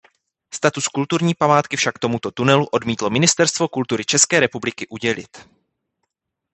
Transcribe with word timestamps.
Status 0.53 0.87
kulturní 0.87 1.33
památky 1.35 1.77
však 1.77 1.99
tomuto 1.99 2.31
tunelu 2.31 2.65
odmítlo 2.65 3.09
Ministerstvo 3.09 3.67
kultury 3.67 4.05
České 4.05 4.39
republiky 4.39 4.87
udělit. 4.87 5.37